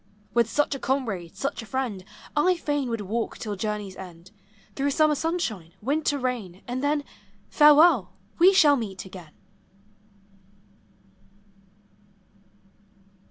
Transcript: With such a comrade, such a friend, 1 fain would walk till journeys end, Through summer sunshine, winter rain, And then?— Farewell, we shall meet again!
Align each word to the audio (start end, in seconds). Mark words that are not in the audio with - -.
With 0.33 0.49
such 0.49 0.73
a 0.73 0.79
comrade, 0.79 1.35
such 1.37 1.61
a 1.61 1.65
friend, 1.67 2.03
1 2.33 2.55
fain 2.57 2.89
would 2.89 3.01
walk 3.01 3.37
till 3.37 3.55
journeys 3.55 3.95
end, 3.95 4.31
Through 4.75 4.89
summer 4.89 5.13
sunshine, 5.13 5.75
winter 5.79 6.17
rain, 6.17 6.63
And 6.67 6.83
then?— 6.83 7.03
Farewell, 7.51 8.11
we 8.39 8.51
shall 8.51 8.75
meet 8.77 9.05
again! 9.05 9.33